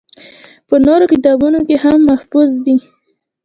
[0.67, 2.75] پۀ نورو کتابونو کښې هم محفوظ دي